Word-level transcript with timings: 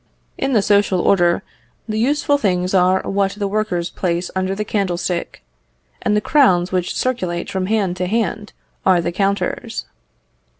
In 0.35 0.53
the 0.53 0.63
social 0.63 0.99
order, 0.99 1.43
the 1.87 1.99
useful 1.99 2.39
things 2.39 2.73
are 2.73 3.03
what 3.07 3.33
the 3.33 3.47
workers 3.47 3.91
place 3.91 4.31
under 4.35 4.55
the 4.55 4.65
candlestick, 4.65 5.43
and 6.01 6.17
the 6.17 6.21
crowns 6.21 6.71
which 6.71 6.95
circulate 6.97 7.51
from 7.51 7.67
hand 7.67 7.97
to 7.97 8.07
hand 8.07 8.51
are 8.83 8.99
the 8.99 9.11
counters. 9.11 9.85